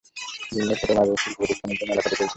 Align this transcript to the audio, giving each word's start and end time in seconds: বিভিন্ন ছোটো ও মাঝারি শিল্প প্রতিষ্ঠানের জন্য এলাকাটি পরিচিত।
বিভিন্ন 0.51 0.71
ছোটো 0.81 0.91
ও 0.93 0.97
মাঝারি 0.97 1.17
শিল্প 1.21 1.37
প্রতিষ্ঠানের 1.39 1.77
জন্য 1.79 1.89
এলাকাটি 1.93 2.15
পরিচিত। 2.17 2.29